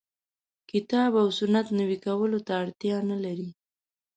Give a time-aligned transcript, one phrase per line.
[0.71, 3.49] کتاب او سنت نوي کولو ته اړتیا نه لري.